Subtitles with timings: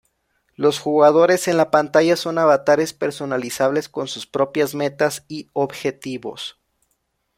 [0.55, 6.57] Los jugadores en la pantalla son avatares personalizables, con sus propias metas y objetivos.